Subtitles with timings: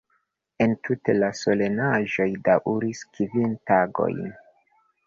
[0.65, 4.27] Entute la solenaĵoj daŭris kvin tagojn.